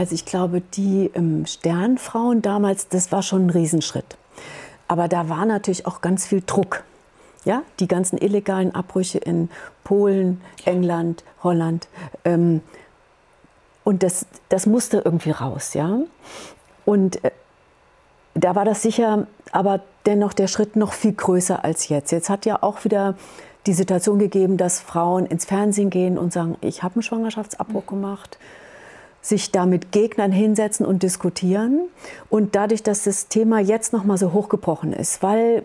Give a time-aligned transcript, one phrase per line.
[0.00, 4.16] Also ich glaube, die ähm, Sternfrauen damals, das war schon ein Riesenschritt.
[4.88, 6.84] Aber da war natürlich auch ganz viel Druck.
[7.44, 9.50] Ja, die ganzen illegalen Abbrüche in
[9.84, 11.86] Polen, England, Holland.
[12.24, 12.62] Ähm,
[13.84, 15.98] und das, das musste irgendwie raus, ja.
[16.86, 17.30] Und äh,
[18.32, 22.10] da war das sicher, aber dennoch der Schritt noch viel größer als jetzt.
[22.10, 23.18] Jetzt hat ja auch wieder
[23.66, 28.38] die Situation gegeben, dass Frauen ins Fernsehen gehen und sagen, ich habe einen Schwangerschaftsabbruch gemacht
[29.22, 31.80] sich da mit Gegnern hinsetzen und diskutieren.
[32.28, 35.62] Und dadurch, dass das Thema jetzt noch mal so hochgebrochen ist, weil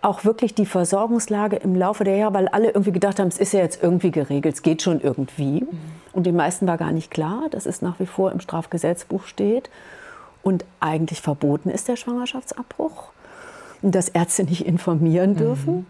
[0.00, 3.52] auch wirklich die Versorgungslage im Laufe der Jahre, weil alle irgendwie gedacht haben, es ist
[3.52, 5.62] ja jetzt irgendwie geregelt, es geht schon irgendwie.
[5.62, 5.68] Mhm.
[6.12, 9.70] Und den meisten war gar nicht klar, dass es nach wie vor im Strafgesetzbuch steht
[10.42, 13.10] und eigentlich verboten ist der Schwangerschaftsabbruch
[13.82, 15.74] und dass Ärzte nicht informieren dürfen.
[15.74, 15.86] Mhm.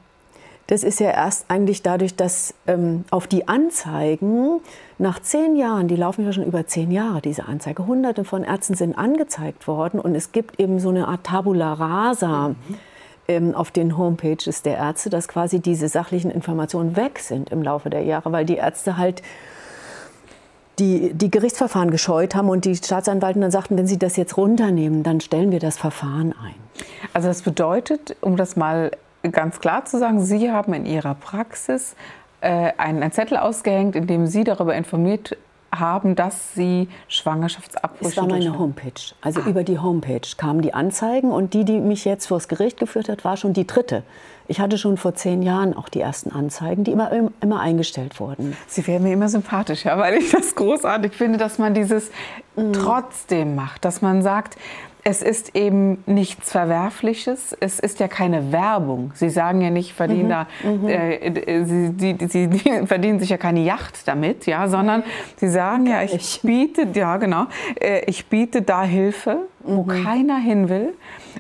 [0.69, 4.61] Das ist ja erst eigentlich dadurch, dass ähm, auf die Anzeigen
[4.99, 8.75] nach zehn Jahren, die laufen ja schon über zehn Jahre, diese Anzeige, hunderte von Ärzten
[8.75, 12.49] sind angezeigt worden und es gibt eben so eine Art Tabula rasa.
[12.49, 12.55] Mhm.
[13.31, 17.91] Ähm, auf den Homepages der Ärzte, dass quasi diese sachlichen Informationen weg sind im Laufe
[17.91, 19.23] der Jahre, weil die Ärzte halt
[20.79, 25.03] die, die Gerichtsverfahren gescheut haben und die Staatsanwalten dann sagten, wenn sie das jetzt runternehmen,
[25.03, 26.55] dann stellen wir das Verfahren ein.
[27.13, 28.93] Also das bedeutet, um das mal
[29.31, 31.95] ganz klar zu sagen, Sie haben in Ihrer Praxis
[32.41, 35.37] äh, einen Zettel ausgehängt, in dem Sie darüber informiert
[35.75, 38.15] haben, dass Sie Schwangerschaftsabbrüche...
[38.15, 38.93] Das war meine Homepage.
[39.21, 39.49] Also ah.
[39.49, 43.25] über die Homepage kamen die Anzeigen und die, die mich jetzt vors Gericht geführt hat,
[43.25, 44.03] war schon die dritte.
[44.51, 47.11] Ich hatte schon vor zehn Jahren auch die ersten Anzeigen, die immer,
[47.43, 48.57] immer eingestellt wurden.
[48.67, 52.11] Sie werden mir immer sympathischer, weil ich das großartig finde, dass man dieses
[52.57, 52.73] mhm.
[52.73, 54.57] trotzdem macht, dass man sagt,
[55.05, 57.57] es ist eben nichts Verwerfliches.
[57.59, 59.13] Es ist ja keine Werbung.
[59.15, 60.29] Sie sagen ja nicht, verdienen mhm.
[60.29, 60.89] da, mhm.
[60.89, 65.03] äh, äh sie, sie, sie, sie, verdienen sich ja keine Yacht damit, ja, sondern
[65.37, 67.47] sie sagen ja, ich biete, ja genau,
[67.81, 70.05] äh, ich biete da Hilfe, wo mhm.
[70.05, 70.95] keiner hin will.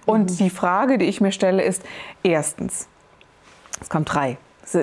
[0.06, 0.36] Und mhm.
[0.36, 1.82] die Frage, die ich mir stelle, ist
[2.22, 2.88] erstens,
[3.80, 4.38] es kommt drei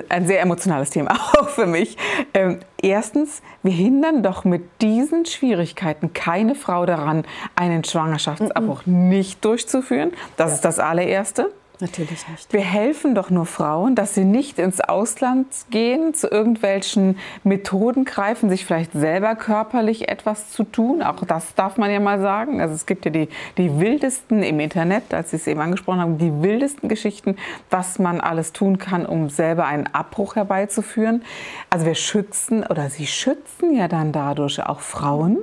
[0.08, 1.96] ein sehr emotionales Thema, auch für mich.
[2.34, 7.24] Ähm, erstens, wir hindern doch mit diesen Schwierigkeiten keine Frau daran,
[7.54, 9.08] einen Schwangerschaftsabbruch mm -mm.
[9.08, 10.12] nicht durchzuführen.
[10.36, 10.54] Das ja.
[10.56, 11.52] ist das allererste.
[11.78, 12.52] Natürlich nicht.
[12.52, 18.48] Wir helfen doch nur Frauen, dass sie nicht ins Ausland gehen, zu irgendwelchen Methoden greifen,
[18.48, 21.02] sich vielleicht selber körperlich etwas zu tun.
[21.02, 22.62] Auch das darf man ja mal sagen.
[22.62, 23.28] Also es gibt ja die,
[23.58, 27.36] die wildesten im Internet, als Sie es eben angesprochen haben, die wildesten Geschichten,
[27.68, 31.22] was man alles tun kann, um selber einen Abbruch herbeizuführen.
[31.68, 35.38] Also wir schützen oder sie schützen ja dann dadurch auch Frauen.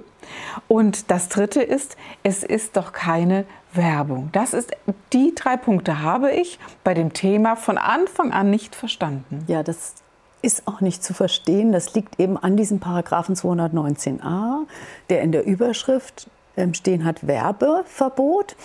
[0.67, 4.29] Und das Dritte ist, es ist doch keine Werbung.
[4.31, 4.71] Das ist,
[5.13, 9.43] die drei Punkte habe ich bei dem Thema von Anfang an nicht verstanden.
[9.47, 9.95] Ja, das
[10.41, 11.71] ist auch nicht zu verstehen.
[11.71, 14.67] Das liegt eben an diesem Paragraphen 219a,
[15.09, 16.29] der in der Überschrift
[16.73, 18.55] stehen hat Werbeverbot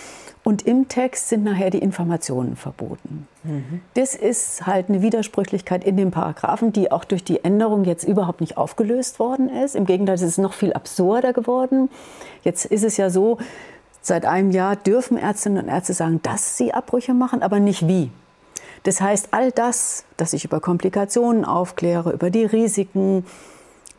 [0.45, 3.27] und im Text sind nachher die Informationen verboten.
[3.45, 3.81] Mhm.
[3.95, 8.41] Das ist halt eine Widersprüchlichkeit in den Paragraphen, die auch durch die Änderung jetzt überhaupt
[8.41, 9.75] nicht aufgelöst worden ist.
[9.75, 11.91] Im Gegenteil, es ist noch viel absurder geworden.
[12.45, 13.39] Jetzt ist es ja so,
[14.09, 18.11] Seit einem Jahr dürfen Ärztinnen und Ärzte sagen, dass sie Abbrüche machen, aber nicht wie.
[18.85, 23.27] Das heißt, all das, dass ich über Komplikationen aufkläre, über die Risiken,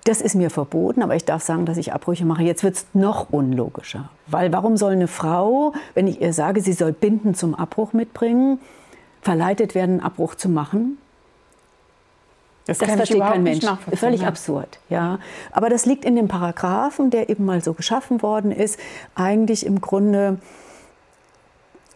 [0.06, 2.44] das ist mir verboten, aber ich darf sagen, dass ich Abbrüche mache.
[2.44, 4.10] Jetzt wird es noch unlogischer.
[4.28, 8.60] Weil warum soll eine Frau, wenn ich ihr sage, sie soll Binden zum Abbruch mitbringen,
[9.22, 10.98] verleitet werden, einen Abbruch zu machen?
[12.66, 13.66] Das, das versteht kein Mensch.
[13.96, 14.28] Völlig ja.
[14.28, 14.80] absurd.
[14.90, 15.18] Ja.
[15.52, 18.80] Aber das liegt in dem Paragraphen, der eben mal so geschaffen worden ist.
[19.16, 20.38] Eigentlich im Grunde,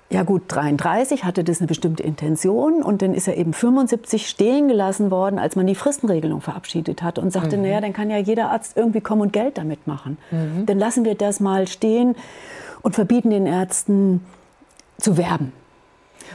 [0.10, 4.68] ja gut, 33 hatte das eine bestimmte Intention und dann ist er eben 75 stehen
[4.68, 7.64] gelassen worden, als man die Fristenregelung verabschiedet hat und sagte, mhm.
[7.64, 10.18] naja, dann kann ja jeder Arzt irgendwie kommen und Geld damit machen.
[10.30, 10.66] Mhm.
[10.68, 12.16] Dann lassen wir das mal stehen
[12.84, 14.22] und verbieten den Ärzten
[15.00, 15.52] zu werben.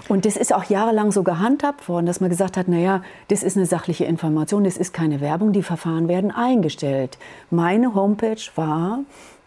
[0.08, 3.56] Und das ist auch jahrelang so gehandhabt worden, dass man gesagt hat, naja, das ist
[3.56, 7.18] eine sachliche Information, das ist keine Werbung, die Verfahren werden eingestellt.
[7.50, 9.00] Meine Homepage war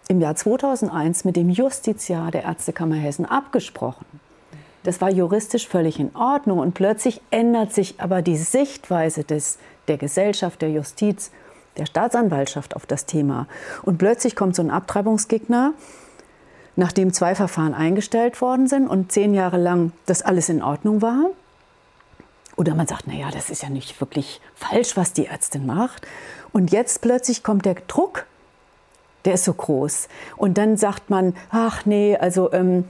[0.08, 4.06] im Jahr 2001 mit dem Justiziar der Ärztekammer Hessen abgesprochen.
[4.84, 9.98] Das war juristisch völlig in Ordnung und plötzlich ändert sich aber die Sichtweise des, der
[9.98, 11.32] Gesellschaft, der Justiz
[11.78, 13.48] der Staatsanwaltschaft auf das Thema.
[13.84, 15.74] Und plötzlich kommt so ein Abtreibungsgegner,
[16.76, 21.30] nachdem zwei Verfahren eingestellt worden sind und zehn Jahre lang das alles in Ordnung war.
[22.58, 26.06] Oder man sagt, naja, das ist ja nicht wirklich falsch, was die Ärztin macht.
[26.52, 28.26] Und jetzt plötzlich kommt der Druck,
[29.26, 30.08] der ist so groß.
[30.38, 32.86] Und dann sagt man, ach nee, also ähm,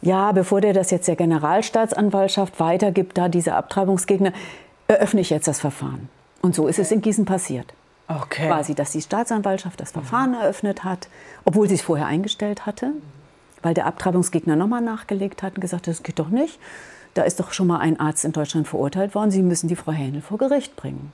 [0.00, 4.32] ja, bevor der das jetzt der Generalstaatsanwaltschaft weitergibt, da diese Abtreibungsgegner,
[4.88, 6.08] eröffne ich jetzt das Verfahren.
[6.40, 7.72] Und so ist es in Gießen passiert.
[8.08, 8.48] Okay.
[8.48, 11.08] Quasi, dass die Staatsanwaltschaft das Verfahren eröffnet hat,
[11.44, 12.90] obwohl sie es vorher eingestellt hatte,
[13.62, 16.58] weil der Abtreibungsgegner nochmal nachgelegt hat und gesagt hat, das geht doch nicht.
[17.14, 19.92] Da ist doch schon mal ein Arzt in Deutschland verurteilt worden, Sie müssen die Frau
[19.92, 21.12] Hähnel vor Gericht bringen.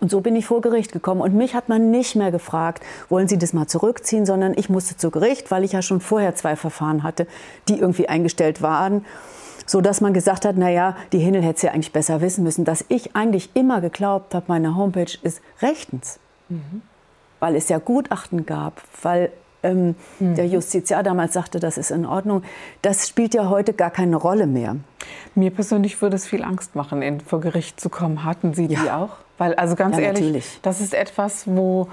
[0.00, 1.20] Und so bin ich vor Gericht gekommen.
[1.20, 4.96] Und mich hat man nicht mehr gefragt, wollen Sie das mal zurückziehen, sondern ich musste
[4.96, 7.26] zu Gericht, weil ich ja schon vorher zwei Verfahren hatte,
[7.68, 9.04] die irgendwie eingestellt waren.
[9.66, 12.64] So dass man gesagt hat, naja, die Hinnel hätte es ja eigentlich besser wissen müssen,
[12.64, 16.18] dass ich eigentlich immer geglaubt habe, meine Homepage ist rechtens.
[16.48, 16.80] Mhm.
[17.38, 19.30] Weil es ja Gutachten gab, weil
[19.62, 20.36] ähm, mhm.
[20.36, 22.42] der Justiziar damals sagte, das ist in Ordnung.
[22.82, 24.76] Das spielt ja heute gar keine Rolle mehr.
[25.34, 28.24] Mir persönlich würde es viel Angst machen, in, vor Gericht zu kommen.
[28.24, 28.80] Hatten Sie ja.
[28.80, 29.18] die auch?
[29.38, 30.58] Weil, also ganz ja, ehrlich, natürlich.
[30.62, 31.88] das ist etwas, wo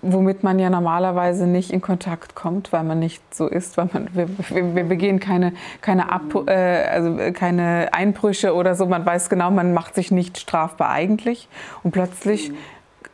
[0.00, 4.08] womit man ja normalerweise nicht in Kontakt kommt, weil man nicht so ist, weil man
[4.14, 4.28] wir,
[4.74, 8.86] wir begehen keine keine, Ab, äh, also keine Einbrüche oder so.
[8.86, 11.48] Man weiß genau, man macht sich nicht strafbar eigentlich
[11.82, 12.52] und plötzlich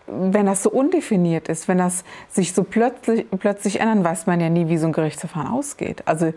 [0.07, 4.51] wenn das so undefiniert ist, wenn das sich so plötzlich, plötzlich ändert, weiß man ja
[4.51, 6.03] nie, wie so ein Gerichtsverfahren ausgeht.
[6.05, 6.35] Also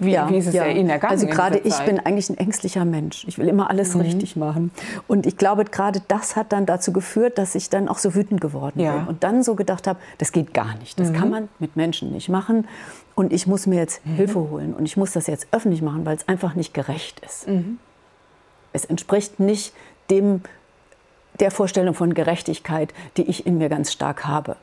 [0.00, 0.66] wie, ja, wie ist es ja.
[0.66, 1.12] Ihnen ergangen?
[1.12, 3.24] Also gerade ich bin eigentlich ein ängstlicher Mensch.
[3.28, 4.00] Ich will immer alles mhm.
[4.00, 4.70] richtig machen.
[5.06, 8.40] Und ich glaube, gerade das hat dann dazu geführt, dass ich dann auch so wütend
[8.40, 8.96] geworden ja.
[8.96, 9.06] bin.
[9.08, 10.98] Und dann so gedacht habe, das geht gar nicht.
[10.98, 11.14] Das mhm.
[11.14, 12.66] kann man mit Menschen nicht machen.
[13.14, 14.14] Und ich muss mir jetzt mhm.
[14.14, 14.74] Hilfe holen.
[14.74, 17.46] Und ich muss das jetzt öffentlich machen, weil es einfach nicht gerecht ist.
[17.46, 17.78] Mhm.
[18.72, 19.74] Es entspricht nicht
[20.10, 20.42] dem,
[21.38, 24.56] der Vorstellung von Gerechtigkeit, die ich in mir ganz stark habe.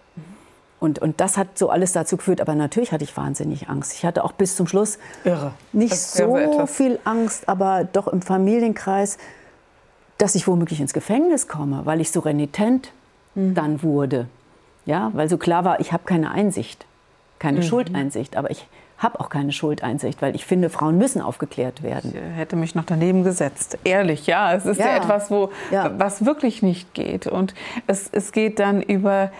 [0.80, 2.40] Und, und das hat so alles dazu geführt.
[2.40, 3.94] Aber natürlich hatte ich wahnsinnig Angst.
[3.94, 5.54] Ich hatte auch bis zum Schluss Irre.
[5.74, 9.18] nicht so viel Angst, aber doch im Familienkreis,
[10.18, 12.92] dass ich womöglich ins Gefängnis komme, weil ich so renitent
[13.36, 13.56] mhm.
[13.56, 14.28] dann wurde.
[14.86, 16.86] Ja, weil so klar war, ich habe keine Einsicht,
[17.40, 17.64] keine mhm.
[17.64, 22.14] Schuldeinsicht, aber ich habe auch keine Schuldeinsicht, weil ich finde, Frauen müssen aufgeklärt werden.
[22.16, 23.78] Ich hätte mich noch daneben gesetzt.
[23.84, 24.54] Ehrlich, ja.
[24.54, 25.92] Es ist ja, ja etwas, wo, ja.
[26.00, 27.28] was wirklich nicht geht.
[27.28, 27.54] Und
[27.86, 29.32] es, es geht dann über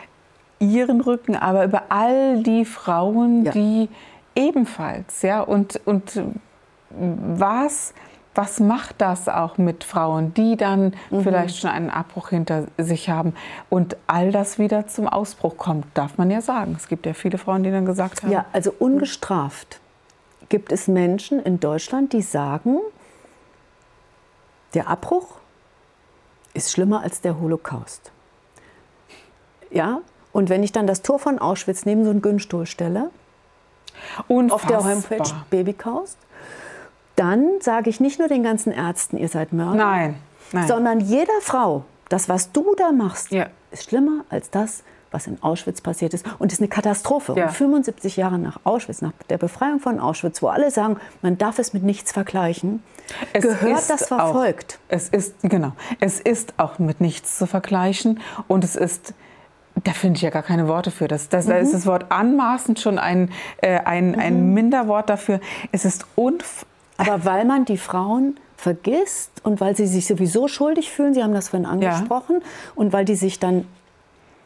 [0.60, 3.52] ihren Rücken, aber über all die Frauen, ja.
[3.52, 3.90] die
[4.36, 6.22] ebenfalls, ja, und, und
[6.90, 7.94] was,
[8.36, 11.22] was macht das auch mit Frauen, die dann mhm.
[11.22, 13.34] vielleicht schon einen Abbruch hinter sich haben
[13.70, 16.76] und all das wieder zum Ausbruch kommt, darf man ja sagen.
[16.78, 18.32] Es gibt ja viele Frauen, die dann gesagt haben.
[18.32, 19.80] Ja, also ungestraft
[20.50, 22.78] gibt es Menschen in Deutschland, die sagen,
[24.74, 25.38] der Abbruch
[26.54, 28.12] ist schlimmer als der Holocaust.
[29.70, 30.02] Ja,
[30.38, 33.10] und wenn ich dann das Tor von Auschwitz neben so einen Günstuhl stelle,
[34.28, 34.78] Unfassbar.
[34.78, 36.16] auf der Homepage Babykaust,
[37.16, 40.16] dann sage ich nicht nur den ganzen Ärzten, ihr seid Mörder, nein,
[40.52, 40.68] nein.
[40.68, 43.48] sondern jeder Frau, das, was du da machst, ja.
[43.72, 46.24] ist schlimmer als das, was in Auschwitz passiert ist.
[46.38, 47.34] Und ist eine Katastrophe.
[47.36, 47.48] Ja.
[47.48, 51.58] Und 75 Jahre nach Auschwitz, nach der Befreiung von Auschwitz, wo alle sagen, man darf
[51.58, 52.84] es mit nichts vergleichen,
[53.34, 54.78] es gehört das verfolgt.
[54.84, 58.20] Auch, es ist, genau, es ist auch mit nichts zu vergleichen.
[58.48, 59.16] Und es ist
[59.84, 61.08] da finde ich ja gar keine Worte für.
[61.08, 61.52] Das, das, mhm.
[61.52, 63.32] Da ist das Wort anmaßend schon ein,
[63.62, 64.20] äh, ein, mhm.
[64.20, 65.40] ein Minderwort dafür.
[65.72, 66.66] Es ist unf
[66.98, 71.34] Aber weil man die Frauen vergisst und weil sie sich sowieso schuldig fühlen, Sie haben
[71.34, 72.48] das vorhin angesprochen, ja.
[72.76, 73.66] und weil die sich dann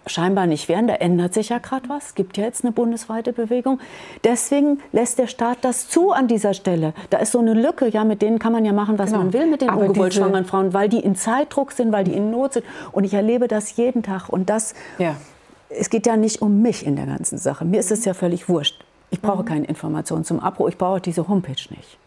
[0.07, 0.87] scheinbar nicht wehren.
[0.87, 2.07] Da ändert sich ja gerade was.
[2.07, 3.79] Es gibt ja jetzt eine bundesweite Bewegung.
[4.23, 6.93] Deswegen lässt der Staat das zu an dieser Stelle.
[7.09, 7.87] Da ist so eine Lücke.
[7.87, 9.23] Ja, mit denen kann man ja machen, was genau.
[9.23, 12.13] man will mit den Aber ungewollt schwangeren Frauen, weil die in Zeitdruck sind, weil die
[12.13, 12.65] in Not sind.
[12.91, 14.29] Und ich erlebe das jeden Tag.
[14.29, 15.15] Und das, ja.
[15.69, 17.65] es geht ja nicht um mich in der ganzen Sache.
[17.65, 18.83] Mir ist es ja völlig wurscht.
[19.11, 19.47] Ich brauche mhm.
[19.47, 20.69] keine Informationen zum Abbruch.
[20.69, 21.97] Ich brauche diese Homepage nicht.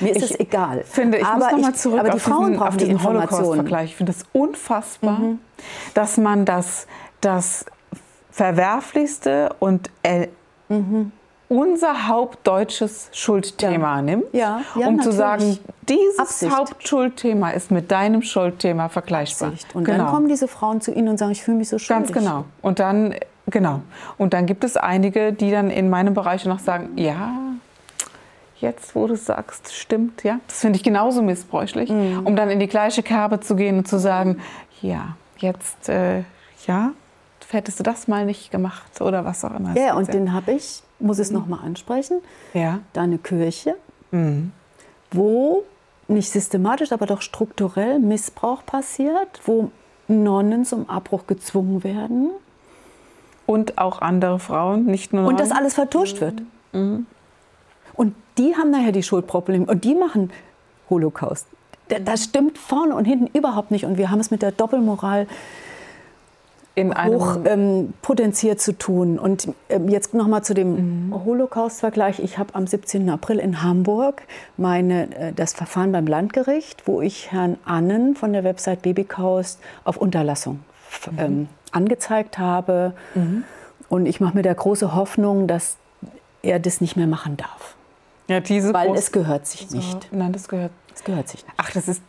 [0.00, 0.82] Mir ist ich es egal.
[0.84, 3.84] Finde, ich aber muss noch mal zurück aber die Frauen diesen, brauchen die Informationen.
[3.84, 5.38] Ich finde es unfassbar, mhm.
[5.92, 6.86] dass man das
[7.24, 7.64] das
[8.30, 9.90] Verwerflichste und
[10.68, 11.12] mhm.
[11.48, 14.02] unser hauptdeutsches Schuldthema ja.
[14.02, 15.04] nimmt, ja, ja, um natürlich.
[15.04, 16.56] zu sagen, dieses Absicht.
[16.56, 19.50] Hauptschuldthema ist mit deinem Schuldthema vergleichbar.
[19.50, 19.74] Absicht.
[19.74, 19.98] Und genau.
[19.98, 22.12] dann kommen diese Frauen zu Ihnen und sagen, ich fühle mich so schuldig.
[22.12, 22.44] Ganz genau.
[22.60, 23.14] Und dann,
[23.46, 23.82] genau.
[24.18, 27.38] Und dann gibt es einige, die dann in meinem Bereich noch sagen, ja,
[28.56, 30.40] jetzt, wo du sagst, stimmt, ja.
[30.48, 32.22] Das finde ich genauso missbräuchlich, mhm.
[32.24, 34.40] um dann in die gleiche Kerbe zu gehen und zu sagen,
[34.82, 36.24] ja, jetzt, äh,
[36.66, 36.92] ja,
[37.52, 39.76] hättest du das mal nicht gemacht oder was auch immer.
[39.76, 41.38] Ja, und den habe ich, muss es mhm.
[41.38, 42.20] noch mal ansprechen,
[42.52, 42.80] ja.
[42.92, 43.76] da eine Kirche,
[44.10, 44.52] mhm.
[45.10, 45.64] wo
[46.08, 49.70] nicht systematisch, aber doch strukturell Missbrauch passiert, wo
[50.08, 52.30] Nonnen zum Abbruch gezwungen werden.
[53.46, 56.42] Und auch andere Frauen, nicht nur Und das alles vertuscht wird.
[56.72, 57.06] Mhm.
[57.92, 60.32] Und die haben nachher die Schuldprobleme und die machen
[60.90, 61.46] Holocaust.
[61.88, 63.84] Das stimmt vorne und hinten überhaupt nicht.
[63.84, 65.28] Und wir haben es mit der Doppelmoral in
[66.76, 69.18] hoch ähm, potenziert zu tun.
[69.18, 71.24] Und ähm, jetzt noch mal zu dem mhm.
[71.24, 72.18] Holocaust-Vergleich.
[72.18, 73.08] Ich habe am 17.
[73.10, 74.22] April in Hamburg
[74.56, 79.96] meine, äh, das Verfahren beim Landgericht, wo ich Herrn Annen von der Website Babykaust auf
[79.96, 80.60] Unterlassung
[81.10, 81.18] mhm.
[81.18, 82.92] ähm, angezeigt habe.
[83.14, 83.44] Mhm.
[83.88, 85.76] Und ich mache mir da große Hoffnung, dass
[86.42, 87.76] er das nicht mehr machen darf.
[88.28, 90.08] Ja, diese Weil es gehört sich nicht.
[90.12, 91.54] Nein, das gehört, das gehört sich nicht.
[91.56, 92.02] Ach, das ist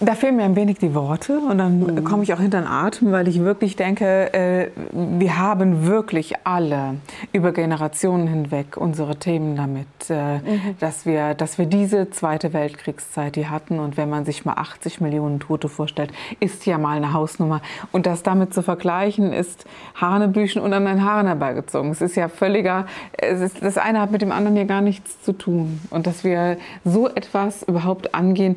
[0.00, 2.04] da fehlen mir ein wenig die Worte und dann mhm.
[2.04, 6.96] komme ich auch hinter den Atem, weil ich wirklich denke, äh, wir haben wirklich alle
[7.32, 10.76] über Generationen hinweg unsere Themen damit, äh, mhm.
[10.80, 15.00] dass, wir, dass wir diese Zweite Weltkriegszeit, die hatten und wenn man sich mal 80
[15.00, 17.60] Millionen Tote vorstellt, ist ja mal eine Hausnummer.
[17.92, 21.90] Und das damit zu vergleichen, ist Hanebüchen und an den Haaren herbeigezogen.
[21.90, 25.22] Es ist ja völliger, es ist, das eine hat mit dem anderen ja gar nichts
[25.22, 25.80] zu tun.
[25.90, 28.56] Und dass wir so etwas überhaupt angehen,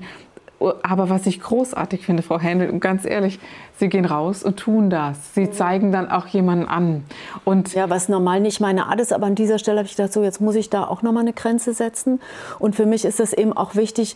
[0.60, 3.40] aber was ich großartig finde, Frau Händel, und ganz ehrlich,
[3.78, 5.36] Sie gehen raus und tun das.
[5.36, 5.54] Sie mhm.
[5.54, 7.04] zeigen dann auch jemanden an.
[7.46, 10.14] Und ja, was normal nicht meine Art ist, aber an dieser Stelle habe ich gedacht,
[10.14, 12.20] so jetzt muss ich da auch noch mal eine Grenze setzen.
[12.58, 14.16] Und für mich ist das eben auch wichtig,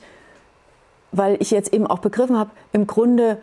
[1.12, 3.38] weil ich jetzt eben auch begriffen habe, im Grunde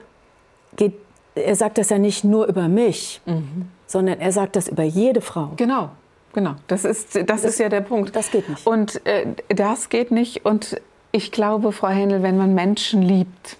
[0.76, 0.94] geht,
[1.34, 3.68] er sagt das ja nicht nur über mich, mhm.
[3.86, 5.52] sondern er sagt das über jede Frau.
[5.56, 5.90] Genau.
[6.34, 8.14] Genau, das ist, das, das ist ja der Punkt.
[8.14, 8.66] Das geht nicht.
[8.66, 10.44] Und äh, das geht nicht.
[10.44, 10.80] Und
[11.18, 13.56] ich glaube, Frau Händel, wenn man Menschen liebt,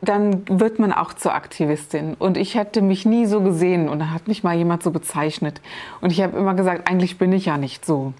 [0.00, 2.14] dann wird man auch zur Aktivistin.
[2.18, 5.60] Und ich hätte mich nie so gesehen und da hat mich mal jemand so bezeichnet.
[6.00, 8.12] Und ich habe immer gesagt, eigentlich bin ich ja nicht so.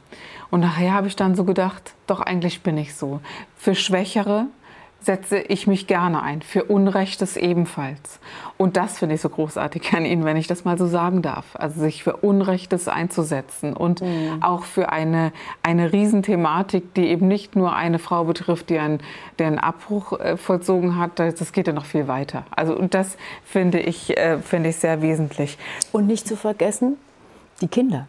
[0.51, 3.21] Und nachher habe ich dann so gedacht, doch eigentlich bin ich so.
[3.57, 4.47] Für Schwächere,
[5.05, 8.19] setze ich mich gerne ein, für Unrechtes ebenfalls.
[8.57, 11.45] Und das finde ich so großartig an Ihnen, wenn ich das mal so sagen darf.
[11.55, 14.43] Also sich für Unrechtes einzusetzen und mhm.
[14.43, 15.33] auch für eine,
[15.63, 19.01] eine Riesenthematik, die eben nicht nur eine Frau betrifft, die einen,
[19.39, 22.45] der einen Abbruch äh, vollzogen hat, das geht ja noch viel weiter.
[22.51, 25.59] Also und das finde ich, äh, finde ich sehr wesentlich.
[25.93, 26.97] Und nicht zu vergessen,
[27.61, 28.07] die Kinder.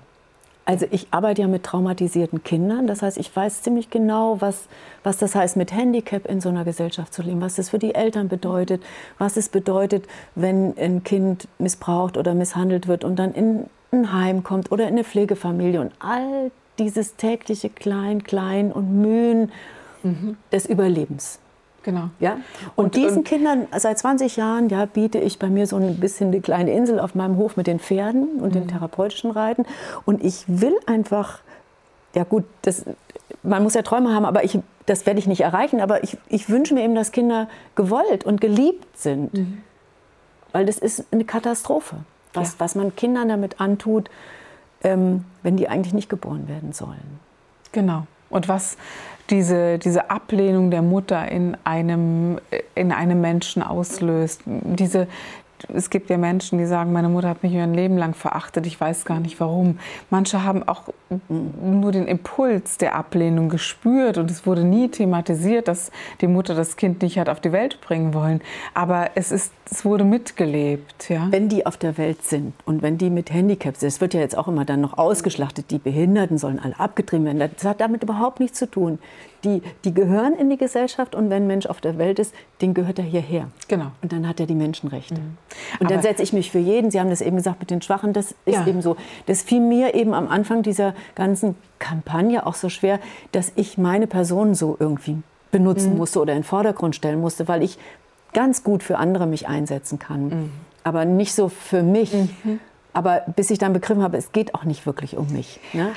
[0.68, 2.88] Also ich arbeite ja mit traumatisierten Kindern.
[2.88, 4.68] Das heißt, ich weiß ziemlich genau, was,
[5.04, 7.94] was das heißt, mit Handicap in so einer Gesellschaft zu leben, was das für die
[7.94, 8.82] Eltern bedeutet,
[9.20, 14.44] was es bedeutet, wenn ein Kind missbraucht oder misshandelt wird und dann in ein Heim
[14.44, 19.52] kommt oder in eine Pflegefamilie und all dieses tägliche Klein, Klein und Mühen
[20.02, 20.36] mhm.
[20.52, 21.40] des Überlebens.
[21.86, 22.10] Genau.
[22.20, 22.40] Ja?
[22.76, 26.00] Und, und diesen und Kindern seit 20 Jahren ja, biete ich bei mir so ein
[26.00, 28.62] bisschen eine kleine Insel auf meinem Hof mit den Pferden und mhm.
[28.62, 29.68] dem therapeutischen Reiten.
[30.04, 31.42] Und ich will einfach,
[32.16, 32.86] ja gut, das,
[33.44, 35.80] man muss ja Träume haben, aber ich, das werde ich nicht erreichen.
[35.80, 39.36] Aber ich, ich wünsche mir eben, dass Kinder gewollt und geliebt sind.
[39.36, 39.62] Mhm.
[40.54, 41.98] Weil das ist eine Katastrophe,
[42.34, 42.56] was, ja.
[42.58, 44.10] was man Kindern damit antut,
[44.84, 47.20] ähm, wenn die eigentlich nicht geboren werden sollen.
[47.74, 48.08] Genau.
[48.30, 48.78] Und was
[49.30, 52.40] diese, diese Ablehnung der Mutter in einem,
[52.76, 55.08] in einem Menschen auslöst, diese,
[55.74, 58.80] es gibt ja Menschen, die sagen, meine Mutter hat mich ein Leben lang verachtet, ich
[58.80, 59.80] weiß gar nicht warum.
[60.10, 60.84] Manche haben auch
[61.30, 66.76] nur den Impuls der Ablehnung gespürt und es wurde nie thematisiert, dass die Mutter das
[66.76, 68.42] Kind nicht hat auf die Welt bringen wollen.
[68.74, 71.10] Aber es, ist, es wurde mitgelebt.
[71.10, 71.28] Ja?
[71.32, 74.20] Wenn die auf der Welt sind und wenn die mit Handicaps sind, es wird ja
[74.20, 77.40] jetzt auch immer dann noch ausgeschlachtet, die Behinderten sollen alle abgetrieben werden.
[77.56, 79.00] Das hat damit überhaupt nichts zu tun
[79.44, 82.74] die, die gehören in die Gesellschaft und wenn ein Mensch auf der Welt ist, den
[82.74, 83.48] gehört er hierher.
[83.68, 83.92] Genau.
[84.02, 85.16] Und dann hat er die Menschenrechte.
[85.16, 85.38] Mhm.
[85.80, 86.92] Und dann setze ich mich für jeden.
[86.92, 88.68] Sie haben das eben gesagt mit den Schwachen, das ist ja.
[88.68, 88.96] eben so.
[89.26, 93.00] Das fiel mir eben am Anfang dieser ganzen Kampagne auch so schwer,
[93.32, 95.18] dass ich meine Person so irgendwie
[95.52, 95.98] benutzen mhm.
[95.98, 97.78] musste oder in den Vordergrund stellen musste, weil ich
[98.34, 100.28] ganz gut für andere mich einsetzen kann.
[100.28, 100.52] Mhm.
[100.84, 102.14] Aber nicht so für mich.
[102.14, 102.60] Mhm.
[102.94, 105.60] Aber bis ich dann begriffen habe, es geht auch nicht wirklich um mich.
[105.74, 105.92] Ne?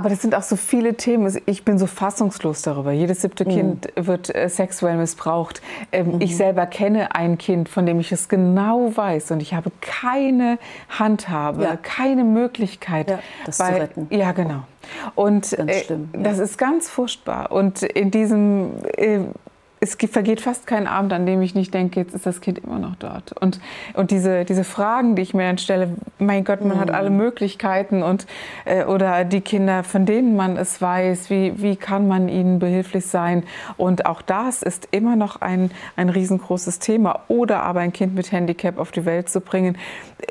[0.00, 1.30] Aber das sind auch so viele Themen.
[1.44, 2.90] Ich bin so fassungslos darüber.
[2.90, 3.50] Jedes siebte mhm.
[3.50, 5.60] Kind wird äh, sexuell missbraucht.
[5.92, 6.20] Ähm, mhm.
[6.22, 9.30] Ich selber kenne ein Kind, von dem ich es genau weiß.
[9.32, 11.76] Und ich habe keine Handhabe, ja.
[11.76, 14.06] keine Möglichkeit, ja, das weil, zu retten.
[14.08, 14.62] Ja, genau.
[15.16, 17.52] Und äh, das ist ganz furchtbar.
[17.52, 19.18] Und in diesem äh,
[19.82, 22.78] es vergeht fast kein Abend, an dem ich nicht denke, jetzt ist das Kind immer
[22.78, 23.32] noch dort.
[23.40, 23.60] Und,
[23.94, 26.80] und diese, diese Fragen, die ich mir dann stelle, mein Gott, man mhm.
[26.80, 28.26] hat alle Möglichkeiten und,
[28.66, 33.06] äh, oder die Kinder, von denen man es weiß, wie, wie kann man ihnen behilflich
[33.06, 33.44] sein?
[33.78, 37.20] Und auch das ist immer noch ein, ein riesengroßes Thema.
[37.28, 39.78] Oder aber ein Kind mit Handicap auf die Welt zu bringen.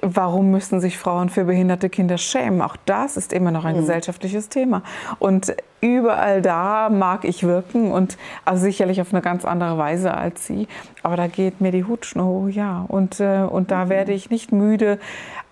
[0.03, 2.61] Warum müssen sich Frauen für behinderte Kinder schämen?
[2.61, 3.79] Auch das ist immer noch ein mhm.
[3.79, 4.83] gesellschaftliches Thema.
[5.17, 10.13] Und überall da mag ich wirken und also sicherlich auf eine ganz ganz andere Weise
[10.13, 10.67] als Sie.
[11.01, 12.85] Aber da geht mir die Hutschnur hoch, ja.
[12.87, 13.89] Und, äh, und da mhm.
[13.89, 14.99] werde ich nicht müde,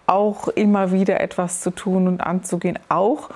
[0.08, 2.80] auch immer wieder etwas zu tun und anzugehen.
[2.90, 3.30] Auch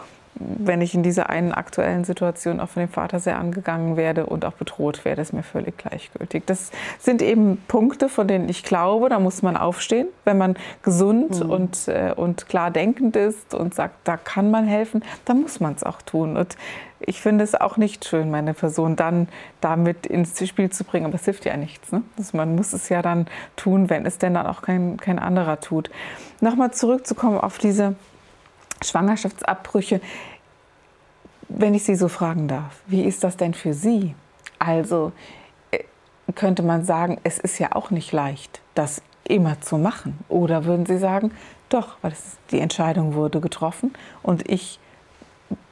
[0.57, 4.45] wenn ich in dieser einen aktuellen Situation auch von dem Vater sehr angegangen werde und
[4.45, 6.43] auch bedroht werde, ist mir völlig gleichgültig.
[6.45, 11.43] Das sind eben Punkte, von denen ich glaube, da muss man aufstehen, wenn man gesund
[11.43, 11.49] mhm.
[11.49, 15.73] und, äh, und klar denkend ist und sagt, da kann man helfen, dann muss man
[15.73, 16.37] es auch tun.
[16.37, 16.55] Und
[17.03, 19.27] ich finde es auch nicht schön, meine Person dann
[19.59, 21.05] damit ins Spiel zu bringen.
[21.05, 21.91] Aber es hilft ja nichts.
[21.91, 22.03] Ne?
[22.17, 25.59] Also man muss es ja dann tun, wenn es denn dann auch kein, kein anderer
[25.59, 25.89] tut.
[26.41, 27.95] Nochmal zurückzukommen auf diese
[28.83, 30.01] Schwangerschaftsabbrüche.
[31.49, 34.15] Wenn ich Sie so fragen darf, wie ist das denn für Sie?
[34.59, 35.11] Also
[35.71, 35.79] äh,
[36.35, 40.17] könnte man sagen, es ist ja auch nicht leicht, das immer zu machen.
[40.29, 41.31] Oder würden Sie sagen,
[41.69, 44.79] doch, weil es, die Entscheidung wurde getroffen und ich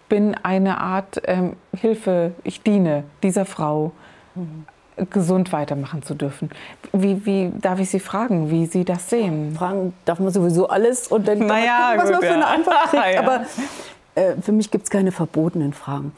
[0.08, 3.92] bin eine Art ähm, Hilfe, ich diene dieser Frau.
[4.36, 4.66] Mhm
[5.10, 6.50] gesund weitermachen zu dürfen.
[6.94, 9.56] Wie, wie darf ich Sie fragen, wie Sie das sehen?
[9.56, 13.06] Fragen darf man sowieso alles und dann naja, gucken, was man für eine Antwort kriegt.
[13.14, 13.20] ja.
[13.22, 13.46] Aber
[14.16, 16.14] äh, für mich gibt es keine verbotenen Fragen.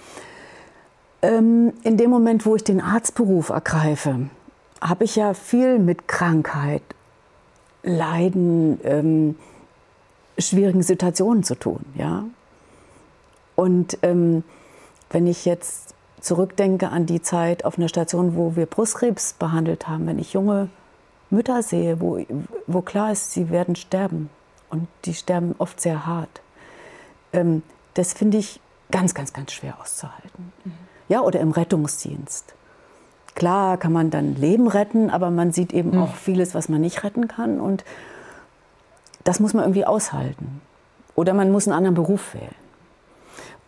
[1.22, 4.30] Ähm, in dem Moment, wo ich den Arztberuf ergreife,
[4.82, 6.82] habe ich ja viel mit Krankheit,
[7.84, 9.36] Leiden, ähm,
[10.38, 11.86] schwierigen Situationen zu tun.
[11.96, 12.24] Ja?
[13.56, 14.44] Und ähm,
[15.12, 20.08] wenn ich jetzt zurückdenke an die Zeit auf einer Station, wo wir Brustkrebs behandelt haben,
[20.08, 20.70] wenn ich junge
[21.30, 22.24] Mütter sehe, wo,
[22.68, 24.30] wo klar ist, sie werden sterben
[24.70, 26.42] und die sterben oft sehr hart,
[27.34, 27.64] ähm,
[27.94, 28.60] das finde ich
[28.92, 30.52] ganz, ganz, ganz schwer auszuhalten.
[30.64, 30.74] Mhm.
[31.10, 32.54] Ja, oder im Rettungsdienst.
[33.36, 36.04] Klar kann man dann Leben retten, aber man sieht eben mhm.
[36.04, 37.84] auch vieles, was man nicht retten kann und
[39.24, 40.62] das muss man irgendwie aushalten.
[41.16, 42.56] Oder man muss einen anderen Beruf wählen.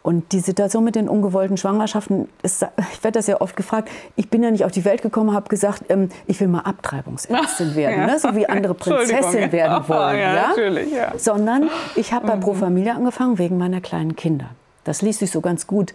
[0.04, 4.30] Und die Situation mit den ungewollten Schwangerschaften, ist, ich werde das ja oft gefragt, ich
[4.30, 8.00] bin ja nicht auf die Welt gekommen, habe gesagt, ähm, ich will mal Abtreibungsärztin werden,
[8.02, 8.08] ja.
[8.08, 8.20] ne?
[8.20, 10.20] so wie andere Prinzessin werden wollen.
[10.20, 11.18] Ja, ja?
[11.18, 12.42] Sondern ich habe bei mhm.
[12.42, 14.50] Pro Familia angefangen wegen meiner kleinen Kinder.
[14.84, 15.94] Das ließ sich so ganz gut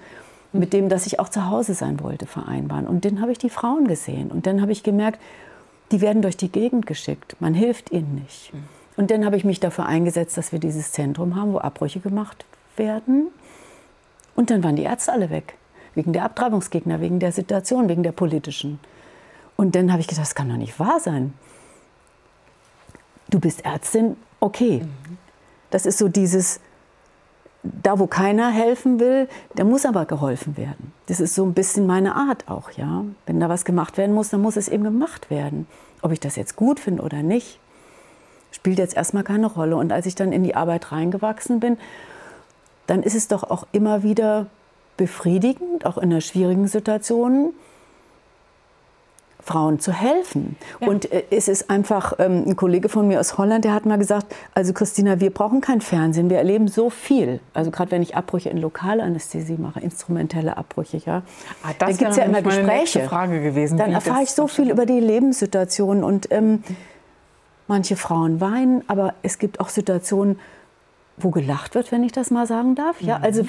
[0.54, 2.86] mit dem, dass ich auch zu Hause sein wollte, vereinbaren.
[2.86, 4.30] Und dann habe ich die Frauen gesehen.
[4.30, 5.20] Und dann habe ich gemerkt,
[5.92, 7.36] die werden durch die Gegend geschickt.
[7.40, 8.54] Man hilft ihnen nicht.
[8.54, 8.64] Mhm.
[8.96, 12.46] Und dann habe ich mich dafür eingesetzt, dass wir dieses Zentrum haben, wo Abbrüche gemacht
[12.76, 13.28] werden.
[14.38, 15.56] Und dann waren die Ärzte alle weg.
[15.96, 18.78] Wegen der Abtreibungsgegner, wegen der Situation, wegen der politischen.
[19.56, 21.34] Und dann habe ich gedacht, das kann doch nicht wahr sein.
[23.30, 24.82] Du bist Ärztin, okay.
[24.84, 25.18] Mhm.
[25.70, 26.60] Das ist so dieses,
[27.64, 30.92] da wo keiner helfen will, da muss aber geholfen werden.
[31.06, 33.04] Das ist so ein bisschen meine Art auch, ja.
[33.26, 35.66] Wenn da was gemacht werden muss, dann muss es eben gemacht werden.
[36.00, 37.58] Ob ich das jetzt gut finde oder nicht,
[38.52, 39.74] spielt jetzt erstmal keine Rolle.
[39.74, 41.76] Und als ich dann in die Arbeit reingewachsen bin,
[42.88, 44.46] dann ist es doch auch immer wieder
[44.96, 47.52] befriedigend, auch in einer schwierigen Situation,
[49.40, 50.56] Frauen zu helfen.
[50.80, 50.88] Ja.
[50.88, 53.96] Und äh, es ist einfach, ähm, ein Kollege von mir aus Holland, der hat mal
[53.96, 57.40] gesagt, also Christina, wir brauchen kein Fernsehen, wir erleben so viel.
[57.54, 61.22] Also gerade wenn ich Abbrüche in Lokalanästhesie mache, instrumentelle Abbrüche, ja.
[61.62, 63.04] Ah, da gibt es ja immer Gespräche.
[63.04, 66.62] Frage gewesen, dann erfahre ich so viel über die Lebenssituation und ähm,
[67.68, 70.38] manche Frauen weinen, aber es gibt auch Situationen,
[71.24, 73.00] wo gelacht wird, wenn ich das mal sagen darf.
[73.00, 73.24] Ja, mhm.
[73.24, 73.42] also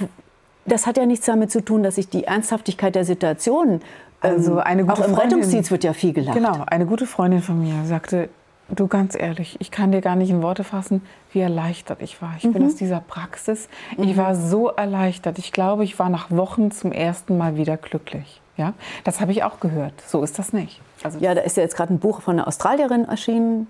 [0.66, 3.82] das hat ja nichts damit zu tun, dass ich die Ernsthaftigkeit der Situation.
[4.22, 6.36] Also ähm, eine gute auch im Freundin, Rettungsdienst wird ja viel gelacht.
[6.36, 8.30] Genau, eine gute Freundin von mir sagte,
[8.70, 11.02] du ganz ehrlich, ich kann dir gar nicht in Worte fassen,
[11.32, 12.34] wie erleichtert ich war.
[12.38, 12.54] Ich mhm.
[12.54, 13.70] bin aus dieser Praxis.
[13.98, 14.04] Mhm.
[14.04, 15.40] Ich war so erleichtert.
[15.40, 18.42] Ich glaube, ich war nach Wochen zum ersten Mal wieder glücklich.
[18.58, 18.74] Ja,
[19.06, 19.94] das habe ich auch gehört.
[20.06, 20.82] So ist das nicht.
[21.02, 23.68] Also ja, da ist ja jetzt gerade ein Buch von einer Australierin erschienen.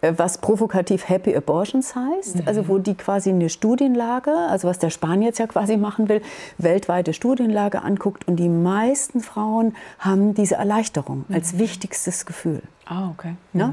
[0.00, 2.42] Äh, was provokativ Happy Abortions heißt, mhm.
[2.46, 6.22] also wo die quasi eine Studienlage, also was der Spanier jetzt ja quasi machen will,
[6.56, 11.34] weltweite Studienlage anguckt und die meisten Frauen haben diese Erleichterung mhm.
[11.34, 12.62] als wichtigstes Gefühl.
[12.86, 13.34] Ah, okay.
[13.52, 13.60] Mhm.
[13.60, 13.72] Ja?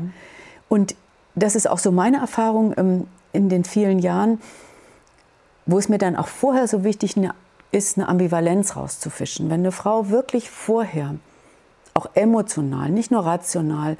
[0.68, 0.96] Und
[1.36, 4.42] das ist auch so meine Erfahrung ähm, in den vielen Jahren,
[5.68, 7.16] wo es mir dann auch vorher so wichtig
[7.72, 9.50] ist, eine Ambivalenz rauszufischen.
[9.50, 11.16] Wenn eine Frau wirklich vorher
[11.94, 13.98] auch emotional, nicht nur rational,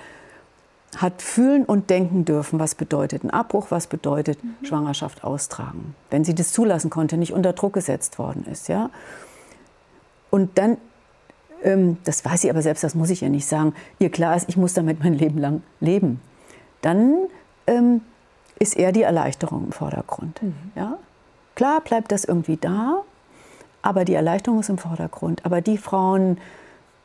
[1.02, 4.66] hat fühlen und denken dürfen, was bedeutet ein Abbruch, was bedeutet mhm.
[4.66, 5.96] Schwangerschaft austragen.
[6.10, 8.68] Wenn sie das zulassen konnte, nicht unter Druck gesetzt worden ist.
[8.68, 8.90] Ja?
[10.30, 10.78] Und dann,
[11.64, 14.50] ähm, das weiß sie aber selbst, das muss ich ihr nicht sagen, ihr klar ist,
[14.50, 16.22] ich muss damit mein Leben lang leben.
[16.82, 17.28] Dann
[17.68, 18.02] ähm,
[18.60, 20.42] ist eher die Erleichterung im Vordergrund.
[20.42, 20.54] Mhm.
[20.76, 20.98] Ja?
[21.56, 23.02] Klar bleibt das irgendwie da,
[23.82, 25.46] aber die Erleichterung ist im Vordergrund.
[25.46, 26.38] Aber die Frauen,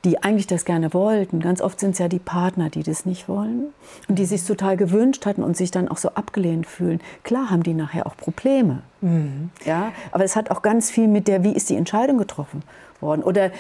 [0.05, 1.41] die eigentlich das gerne wollten.
[1.41, 3.67] Ganz oft sind es ja die Partner, die das nicht wollen
[4.09, 7.01] und die sich total gewünscht hatten und sich dann auch so abgelehnt fühlen.
[7.23, 8.83] Klar haben die nachher auch Probleme.
[9.03, 9.51] Mhm.
[9.65, 12.63] Ja, aber es hat auch ganz viel mit der, wie ist die Entscheidung getroffen
[13.01, 13.23] worden.
[13.23, 13.51] Oder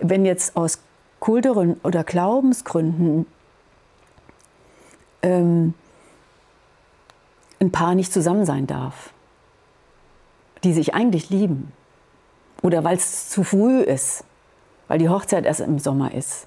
[0.00, 0.78] wenn jetzt aus
[1.20, 3.26] kulturellen oder Glaubensgründen
[5.22, 5.74] ähm,
[7.60, 9.12] ein Paar nicht zusammen sein darf,
[10.64, 11.72] die sich eigentlich lieben.
[12.62, 14.24] Oder weil es zu früh ist,
[14.92, 16.46] weil die Hochzeit erst im Sommer ist.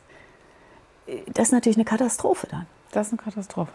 [1.33, 2.67] Das ist natürlich eine Katastrophe dann.
[2.91, 3.71] Das ist eine Katastrophe.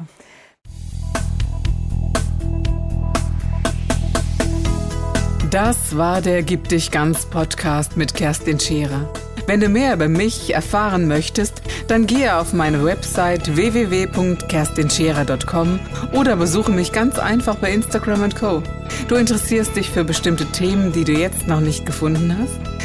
[5.51, 9.13] Das war der Gib dich ganz Podcast mit Kerstin Scherer.
[9.49, 15.81] Wenn du mehr über mich erfahren möchtest, dann gehe auf meine Website www.kerstinscherer.com
[16.13, 18.63] oder besuche mich ganz einfach bei Instagram Co.
[19.09, 22.70] Du interessierst dich für bestimmte Themen, die du jetzt noch nicht gefunden hast?